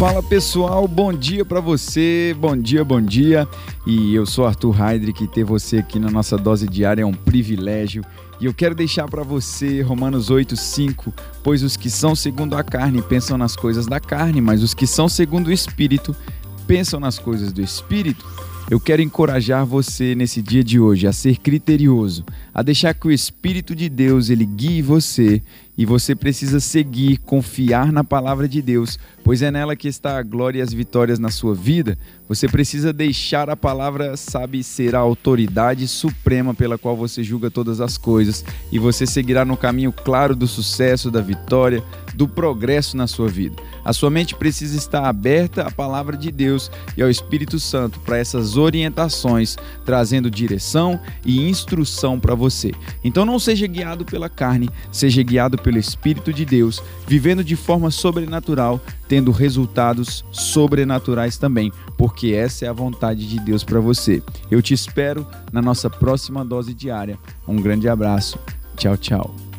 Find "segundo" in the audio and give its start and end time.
12.16-12.56, 15.06-15.48